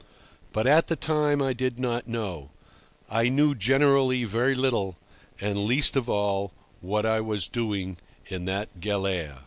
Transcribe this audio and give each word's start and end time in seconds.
But 0.51 0.65
at 0.65 0.87
the 0.87 0.95
time 0.95 1.43
I 1.43 1.53
did 1.53 1.77
not 1.77 2.07
know; 2.07 2.49
I 3.07 3.29
knew 3.29 3.53
generally 3.53 4.23
very 4.23 4.55
little, 4.55 4.97
and 5.39 5.63
least 5.65 5.95
of 5.95 6.09
all 6.09 6.53
what 6.81 7.05
I 7.05 7.21
was 7.21 7.47
doing 7.47 7.97
in 8.25 8.45
that 8.45 8.79
galère. 8.79 9.37